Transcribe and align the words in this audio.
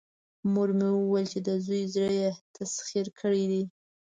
مور 0.53 0.69
يې 0.79 0.89
وويل 1.01 1.25
چې 1.33 1.39
د 1.47 1.49
زوی 1.65 1.81
زړه 1.93 2.09
يې 2.19 2.29
تسخير 2.57 3.07
کړی 3.19 3.43
دی. 3.51 3.63